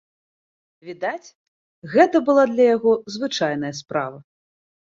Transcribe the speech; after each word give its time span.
Відаць, 0.89 1.33
гэта 1.93 2.17
была 2.31 2.43
для 2.57 2.65
яго 2.75 2.91
звычайная 3.17 3.73
справа. 3.83 4.17